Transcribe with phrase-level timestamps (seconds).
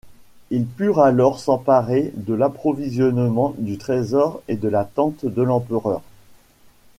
[0.49, 6.01] Ils purent alors s’emparer de l’approvisionnement, du trésor et de la tente de l’empereur.